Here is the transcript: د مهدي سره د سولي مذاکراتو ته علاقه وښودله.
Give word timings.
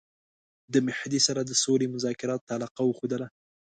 د 0.73 0.75
مهدي 0.87 1.19
سره 1.27 1.41
د 1.43 1.51
سولي 1.63 1.87
مذاکراتو 1.95 2.45
ته 2.47 2.51
علاقه 2.57 2.81
وښودله. 2.85 3.27